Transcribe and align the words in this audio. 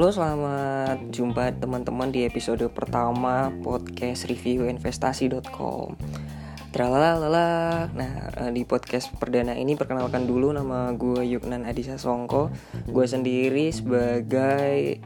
Halo, 0.00 0.16
selamat 0.16 1.12
jumpa 1.12 1.60
teman-teman 1.60 2.08
di 2.08 2.24
episode 2.24 2.64
pertama 2.72 3.52
podcast 3.60 4.32
review 4.32 4.64
investasi.com. 4.64 5.92
Tralalala. 6.72 7.84
Nah, 7.92 8.32
eh, 8.32 8.48
di 8.48 8.64
podcast 8.64 9.12
perdana 9.20 9.52
ini 9.52 9.76
perkenalkan 9.76 10.24
dulu 10.24 10.56
nama 10.56 10.88
gue 10.96 11.20
Yuknan 11.36 11.68
Adisa 11.68 12.00
Songko. 12.00 12.48
Gue 12.88 13.04
sendiri 13.04 13.68
sebagai 13.76 15.04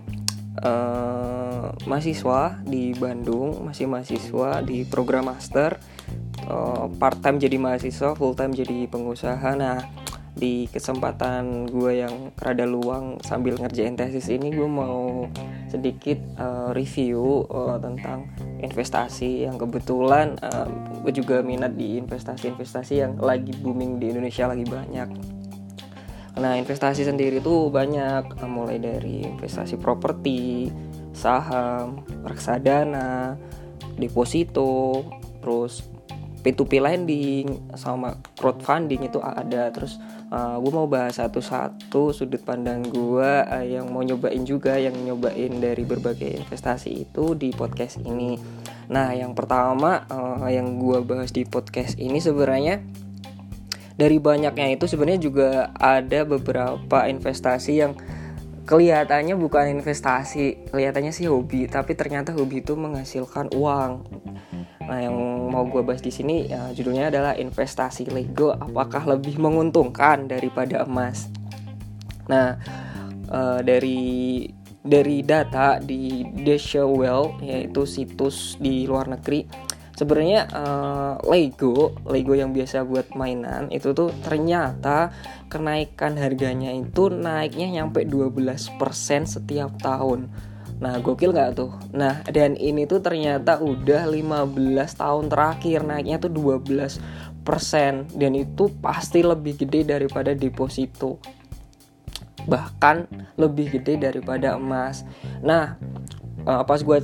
uh, 0.63 1.75
mahasiswa 1.91 2.63
di 2.63 2.95
Bandung, 2.95 3.67
masih 3.67 3.91
mahasiswa 3.91 4.63
di 4.63 4.87
program 4.87 5.27
master. 5.27 5.75
Uh, 6.47 6.87
part 7.03 7.19
time 7.19 7.43
jadi 7.43 7.59
mahasiswa, 7.59 8.15
full 8.15 8.39
time 8.39 8.55
jadi 8.55 8.87
pengusaha. 8.87 9.59
Nah, 9.59 10.04
di 10.35 10.67
kesempatan 10.67 11.71
gue 11.71 12.03
yang 12.03 12.35
rada 12.35 12.67
luang 12.67 13.23
sambil 13.23 13.55
ngerjain 13.55 13.95
tesis 13.95 14.27
ini 14.35 14.51
gue 14.51 14.67
mau 14.67 15.31
sedikit 15.71 16.19
uh, 16.35 16.75
review 16.75 17.47
uh, 17.47 17.79
tentang 17.79 18.27
investasi 18.59 19.47
yang 19.47 19.55
kebetulan 19.55 20.35
uh, 20.43 20.67
gue 21.07 21.15
juga 21.15 21.39
minat 21.39 21.79
di 21.79 22.03
investasi-investasi 22.03 22.95
yang 22.99 23.15
lagi 23.23 23.55
booming 23.63 24.03
di 24.03 24.11
Indonesia 24.11 24.51
lagi 24.51 24.67
banyak. 24.67 25.09
Nah 26.35 26.59
investasi 26.59 27.07
sendiri 27.07 27.39
tuh 27.39 27.71
banyak 27.71 28.43
mulai 28.51 28.83
dari 28.83 29.23
investasi 29.23 29.79
properti, 29.79 30.67
saham, 31.15 32.03
reksadana, 32.27 33.39
deposito, 33.95 35.07
terus 35.39 35.94
P2P 36.45 36.73
lending 36.85 37.73
sama 37.73 38.21
crowdfunding 38.37 39.09
itu 39.09 39.17
ada. 39.25 39.73
Terus 39.73 39.97
uh, 40.29 40.61
gue 40.61 40.73
mau 40.77 40.85
bahas 40.85 41.17
satu-satu 41.17 42.13
sudut 42.13 42.45
pandang 42.45 42.85
gue 42.85 43.31
uh, 43.49 43.65
yang 43.65 43.89
mau 43.89 44.05
nyobain 44.05 44.45
juga 44.45 44.77
yang 44.77 44.93
nyobain 44.93 45.57
dari 45.57 45.89
berbagai 45.89 46.45
investasi 46.45 47.09
itu 47.09 47.33
di 47.33 47.49
podcast 47.57 47.97
ini. 48.05 48.37
Nah 48.93 49.17
yang 49.17 49.33
pertama 49.33 50.05
uh, 50.13 50.45
yang 50.53 50.77
gue 50.77 51.01
bahas 51.01 51.33
di 51.33 51.49
podcast 51.49 51.97
ini 51.97 52.21
sebenarnya 52.21 52.85
dari 53.97 54.21
banyaknya 54.21 54.77
itu 54.77 54.85
sebenarnya 54.85 55.21
juga 55.23 55.51
ada 55.73 56.29
beberapa 56.29 57.09
investasi 57.09 57.73
yang 57.73 57.97
kelihatannya 58.65 59.37
bukan 59.37 59.77
investasi 59.81 60.73
kelihatannya 60.73 61.13
sih 61.13 61.29
hobi 61.29 61.69
tapi 61.69 61.93
ternyata 61.93 62.33
hobi 62.33 62.65
itu 62.65 62.75
menghasilkan 62.75 63.53
uang 63.53 64.09
Nah, 64.85 64.99
yang 65.01 65.17
mau 65.49 65.65
gue 65.65 65.81
bahas 65.81 66.05
di 66.05 66.13
sini 66.13 66.49
ya, 66.49 66.71
judulnya 66.77 67.09
adalah 67.09 67.33
investasi 67.35 68.13
Lego 68.13 68.53
apakah 68.53 69.17
lebih 69.17 69.41
menguntungkan 69.41 70.29
daripada 70.29 70.85
emas. 70.85 71.33
Nah, 72.29 72.61
uh, 73.29 73.61
dari 73.65 74.45
dari 74.85 75.25
data 75.25 75.81
di 75.81 76.29
Deutsche 76.29 76.85
Well 76.85 77.41
yaitu 77.41 77.89
situs 77.89 78.61
di 78.61 78.85
luar 78.85 79.09
negeri 79.09 79.49
sebenarnya 79.97 80.51
uh, 80.53 81.15
Lego 81.25 81.97
Lego 82.05 82.37
yang 82.37 82.53
biasa 82.53 82.85
buat 82.85 83.15
mainan 83.17 83.73
itu 83.73 83.97
tuh 83.97 84.13
ternyata 84.21 85.15
kenaikan 85.49 86.21
harganya 86.21 86.69
itu 86.75 87.09
naiknya 87.09 87.81
nyampe 87.81 88.05
12% 88.05 88.77
setiap 89.25 89.73
tahun 89.81 90.29
Nah 90.83 90.99
gokil 90.99 91.31
nggak 91.35 91.51
tuh? 91.55 91.71
Nah 91.95 92.25
dan 92.27 92.59
ini 92.59 92.87
tuh 92.89 92.99
ternyata 93.03 93.63
udah 93.63 94.07
15 94.11 95.01
tahun 95.01 95.25
terakhir 95.31 95.87
naiknya 95.87 96.19
tuh 96.19 96.33
12 96.33 97.45
persen 97.45 98.09
dan 98.17 98.33
itu 98.33 98.73
pasti 98.81 99.21
lebih 99.21 99.61
gede 99.61 99.85
daripada 99.85 100.33
deposito 100.33 101.21
bahkan 102.45 103.09
lebih 103.41 103.81
gede 103.81 103.97
daripada 104.01 104.57
emas. 104.57 105.05
Nah 105.41 105.77
uh, 106.45 106.63
pas 106.65 106.81
gue 106.81 106.99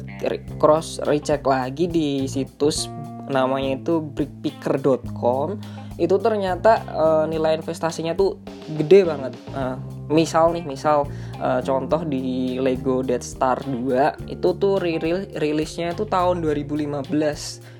cross 0.60 1.00
recheck 1.08 1.44
lagi 1.44 1.88
di 1.88 2.28
situs 2.28 2.88
namanya 3.31 3.78
itu 3.78 4.02
brickpicker.com 4.02 5.56
itu 6.00 6.16
ternyata 6.16 6.82
uh, 6.91 7.25
nilai 7.28 7.60
investasinya 7.60 8.16
tuh 8.16 8.41
gede 8.76 9.04
banget. 9.04 9.32
Uh, 9.52 9.76
misal 10.10 10.53
nih, 10.53 10.66
misal 10.66 11.09
uh, 11.38 11.62
contoh 11.62 12.03
di 12.04 12.59
Lego 12.59 13.00
Dead 13.00 13.22
Star 13.22 13.62
2 13.62 14.28
itu 14.28 14.48
tuh 14.59 14.76
rilisnya 15.38 15.94
itu 15.94 16.04
tahun 16.04 16.43
2015. 16.43 17.78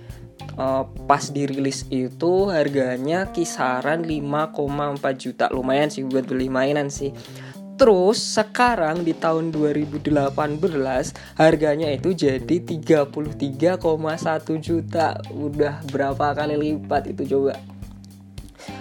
Uh, 0.61 0.83
pas 1.07 1.25
dirilis 1.31 1.87
itu 1.89 2.51
harganya 2.51 3.31
kisaran 3.31 4.03
5,4 4.03 4.99
juta 5.15 5.47
lumayan 5.53 5.89
sih 5.89 6.03
buat 6.05 6.27
beli 6.27 6.51
mainan 6.51 6.91
sih 6.91 7.15
Terus 7.81 8.21
sekarang 8.21 9.09
di 9.09 9.17
tahun 9.17 9.57
2018 9.57 10.13
harganya 11.41 11.89
itu 11.89 12.13
jadi 12.13 12.61
33,1 12.61 13.81
juta. 14.61 15.17
Udah 15.33 15.81
berapa 15.89 16.37
kali 16.37 16.61
lipat 16.61 17.09
itu 17.09 17.25
coba. 17.33 17.57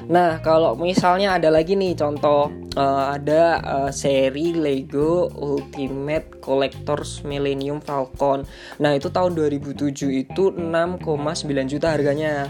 Nah, 0.10 0.42
kalau 0.42 0.74
misalnya 0.80 1.38
ada 1.38 1.54
lagi 1.54 1.76
nih 1.76 1.94
contoh 1.96 2.50
uh, 2.76 3.16
ada 3.16 3.62
uh, 3.62 3.92
seri 3.92 4.56
Lego 4.56 5.30
Ultimate 5.34 6.40
Collectors 6.42 7.22
Millennium 7.28 7.84
Falcon. 7.84 8.48
Nah, 8.82 8.96
itu 8.96 9.12
tahun 9.12 9.36
2007 9.36 10.10
itu 10.10 10.44
6,9 10.54 11.72
juta 11.72 11.88
harganya. 11.94 12.50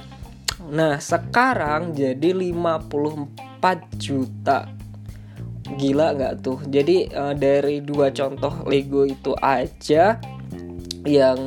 Nah, 0.69 1.01
sekarang 1.01 1.97
jadi 1.97 2.35
54 2.35 3.61
juta. 3.97 4.69
Gila 5.69 6.17
nggak 6.17 6.34
tuh? 6.41 6.59
Jadi 6.66 7.13
uh, 7.13 7.38
dari 7.38 7.85
dua 7.85 8.09
contoh 8.09 8.66
Lego 8.66 9.06
itu 9.06 9.38
aja 9.38 10.17
yang 11.06 11.40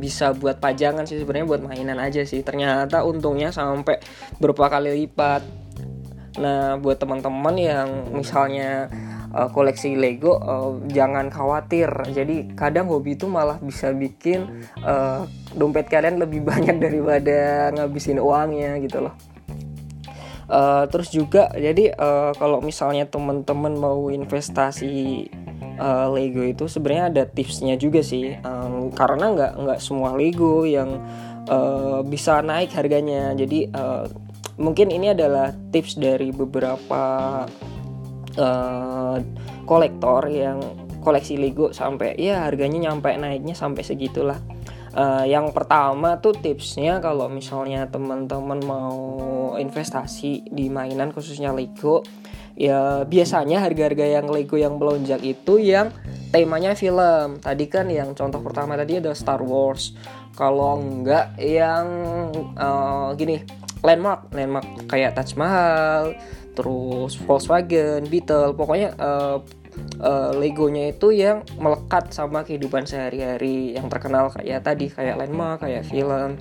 bisa 0.00 0.32
buat 0.32 0.56
pajangan 0.58 1.04
sih 1.04 1.20
sebenarnya 1.20 1.46
buat 1.46 1.62
mainan 1.62 2.00
aja 2.00 2.24
sih. 2.24 2.40
Ternyata 2.40 3.04
untungnya 3.04 3.52
sampai 3.52 4.00
berapa 4.40 4.72
kali 4.72 5.04
lipat. 5.04 5.44
Nah 6.40 6.80
buat 6.80 6.96
teman-teman 6.96 7.54
yang 7.60 7.88
misalnya 8.16 8.88
uh, 9.34 9.48
koleksi 9.50 9.94
Lego 9.94 10.40
uh, 10.40 10.80
jangan 10.90 11.28
khawatir. 11.30 11.90
Jadi 12.10 12.56
kadang 12.56 12.90
hobi 12.90 13.14
itu 13.14 13.28
malah 13.28 13.58
bisa 13.60 13.94
bikin 13.94 14.66
uh, 14.82 15.26
dompet 15.54 15.86
kalian 15.86 16.18
lebih 16.18 16.42
banyak 16.50 16.80
daripada 16.80 17.70
ngabisin 17.74 18.18
uangnya 18.18 18.78
gitu 18.82 19.04
loh. 19.04 19.14
Uh, 20.50 20.82
terus 20.90 21.14
juga 21.14 21.46
jadi 21.54 21.94
uh, 21.94 22.34
kalau 22.34 22.58
misalnya 22.58 23.06
teman-teman 23.06 23.70
mau 23.78 24.10
investasi 24.10 25.30
uh, 25.80 26.06
Lego 26.12 26.44
itu 26.44 26.68
sebenarnya 26.68 27.04
ada 27.08 27.22
tipsnya 27.24 27.74
juga 27.80 28.04
sih. 28.04 28.36
Um, 28.44 28.92
karena 28.92 29.32
nggak 29.32 29.52
nggak 29.56 29.80
semua 29.80 30.12
Lego 30.14 30.68
yang 30.68 31.00
uh, 31.48 32.04
bisa 32.04 32.44
naik 32.44 32.76
harganya. 32.76 33.32
Jadi 33.32 33.72
uh, 33.72 34.04
mungkin 34.60 34.92
ini 34.92 35.16
adalah 35.16 35.56
tips 35.72 35.96
dari 35.96 36.30
beberapa 36.30 37.02
uh, 38.36 39.16
kolektor 39.64 40.28
yang 40.28 40.60
koleksi 41.00 41.40
Lego 41.40 41.72
sampai 41.72 42.20
ya 42.20 42.44
harganya 42.44 42.92
nyampe 42.92 43.08
naiknya 43.16 43.56
sampai 43.56 43.80
segitulah. 43.80 44.36
Uh, 44.90 45.22
yang 45.22 45.54
pertama 45.54 46.18
tuh 46.18 46.34
tipsnya 46.34 46.98
kalau 46.98 47.30
misalnya 47.30 47.86
teman-teman 47.86 48.58
mau 48.66 48.98
investasi 49.54 50.50
di 50.50 50.66
mainan 50.66 51.14
khususnya 51.14 51.54
Lego 51.54 52.02
ya 52.60 53.08
biasanya 53.08 53.64
harga-harga 53.64 54.20
yang 54.20 54.28
Lego 54.28 54.60
yang 54.60 54.76
melonjak 54.76 55.24
itu 55.24 55.56
yang 55.56 55.88
temanya 56.28 56.76
film. 56.76 57.40
Tadi 57.40 57.64
kan 57.72 57.88
yang 57.88 58.12
contoh 58.12 58.44
pertama 58.44 58.76
tadi 58.76 59.00
ada 59.00 59.16
Star 59.16 59.40
Wars. 59.40 59.96
Kalau 60.36 60.76
enggak 60.76 61.40
yang 61.40 61.88
uh, 62.60 63.16
gini 63.16 63.40
landmark. 63.80 64.28
Landmark 64.36 64.92
kayak 64.92 65.16
Taj 65.16 65.40
Mahal 65.40 66.12
terus 66.52 67.16
Volkswagen 67.24 68.04
Beetle. 68.12 68.52
Pokoknya 68.52 68.92
uh, 69.00 69.40
uh, 70.04 70.30
Legonya 70.36 70.92
itu 70.92 71.16
yang 71.16 71.40
melekat 71.56 72.12
sama 72.12 72.44
kehidupan 72.44 72.84
sehari-hari. 72.84 73.72
Yang 73.72 73.88
terkenal 73.88 74.28
kayak 74.28 74.68
tadi 74.68 74.92
kayak 74.92 75.16
landmark 75.16 75.64
kayak 75.64 75.88
film. 75.88 76.36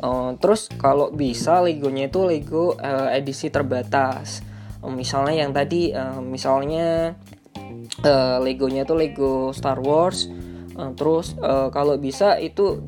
Uh, 0.00 0.32
terus 0.40 0.72
kalau 0.80 1.12
bisa 1.12 1.60
Legonya 1.60 2.08
itu 2.08 2.24
Lego 2.24 2.76
uh, 2.80 3.12
edisi 3.12 3.52
terbatas 3.52 4.55
misalnya 4.84 5.34
yang 5.46 5.52
tadi 5.56 5.90
uh, 5.92 6.20
misalnya 6.20 7.16
uh, 8.04 8.38
Legonya 8.42 8.84
itu 8.84 8.94
Lego 8.94 9.50
Star 9.54 9.78
Wars. 9.80 10.28
Uh, 10.76 10.92
terus 10.92 11.32
uh, 11.40 11.72
kalau 11.72 11.96
bisa 11.96 12.36
itu 12.36 12.84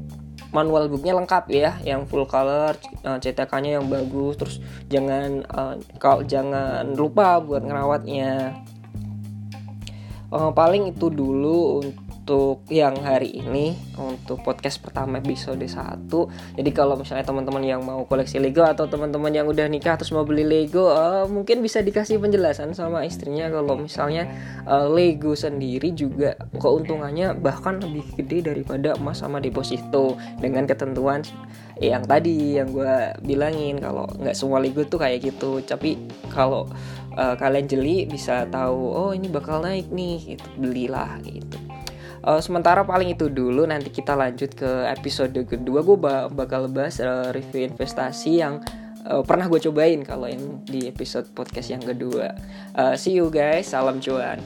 manual 0.49 0.89
booknya 0.89 1.13
lengkap 1.13 1.45
ya 1.53 1.77
yang 1.85 2.09
full 2.09 2.25
color 2.25 2.73
uh, 3.05 3.21
cetakannya 3.21 3.77
yang 3.77 3.87
bagus 3.93 4.41
terus 4.41 4.57
jangan 4.89 5.45
uh, 5.53 5.77
kalau 6.01 6.25
jangan 6.25 6.97
lupa 6.97 7.41
buat 7.41 7.65
ngerawatnya. 7.65 8.61
Uh, 10.29 10.53
paling 10.53 10.93
itu 10.93 11.09
dulu 11.09 11.81
untuk 12.29 12.69
yang 12.69 12.93
hari 13.01 13.41
ini 13.41 13.73
untuk 13.97 14.45
podcast 14.45 14.85
pertama 14.85 15.17
episode 15.17 15.65
1 15.65 16.13
jadi 16.61 16.71
kalau 16.77 17.01
misalnya 17.01 17.25
teman-teman 17.25 17.65
yang 17.65 17.81
mau 17.81 18.05
koleksi 18.05 18.37
Lego 18.37 18.69
atau 18.69 18.85
teman-teman 18.85 19.33
yang 19.33 19.49
udah 19.49 19.65
nikah 19.65 19.97
terus 19.97 20.13
mau 20.13 20.29
beli 20.29 20.45
Lego 20.45 20.93
uh, 20.93 21.25
mungkin 21.25 21.65
bisa 21.65 21.81
dikasih 21.81 22.21
penjelasan 22.21 22.77
sama 22.77 23.09
istrinya 23.09 23.49
kalau 23.49 23.81
misalnya 23.81 24.29
uh, 24.69 24.93
Lego 24.93 25.33
sendiri 25.33 25.97
juga 25.97 26.37
keuntungannya 26.61 27.33
bahkan 27.33 27.81
lebih 27.81 28.05
gede 28.21 28.53
daripada 28.53 28.93
emas 29.01 29.25
sama 29.25 29.41
deposito. 29.41 30.21
Dengan 30.37 30.69
ketentuan 30.69 31.25
yang 31.81 32.05
tadi 32.05 32.61
yang 32.61 32.69
gue 32.77 33.17
bilangin 33.25 33.81
kalau 33.81 34.05
nggak 34.21 34.37
semua 34.37 34.61
Lego 34.61 34.85
tuh 34.85 35.01
kayak 35.01 35.33
gitu. 35.33 35.65
Tapi 35.65 35.97
kalau 36.29 36.69
uh, 37.17 37.35
kalian 37.41 37.65
jeli 37.65 38.05
bisa 38.05 38.45
tahu 38.53 38.93
oh 38.93 39.11
ini 39.17 39.33
bakal 39.33 39.65
naik 39.65 39.89
nih 39.89 40.37
gitu. 40.37 40.49
Belilah 40.61 41.17
gitu 41.25 41.68
uh, 42.25 42.41
sementara 42.43 42.83
paling 42.83 43.15
itu 43.15 43.31
dulu 43.31 43.67
nanti 43.69 43.91
kita 43.93 44.15
lanjut 44.15 44.55
ke 44.55 44.71
episode 44.91 45.35
kedua. 45.47 45.81
Gue 45.85 45.99
bakal 46.33 46.71
bahas 46.71 46.99
uh, 46.99 47.31
review 47.31 47.69
investasi 47.69 48.43
yang 48.43 48.63
uh, 49.07 49.23
pernah 49.23 49.47
gue 49.47 49.61
cobain 49.71 50.01
kalau 50.03 50.27
yang 50.27 50.63
di 50.67 50.89
episode 50.89 51.27
podcast 51.33 51.71
yang 51.71 51.83
kedua. 51.83 52.35
Uh, 52.75 52.95
see 52.95 53.17
you 53.17 53.29
guys 53.33 53.71
salam 53.71 54.03
cuan 54.03 54.39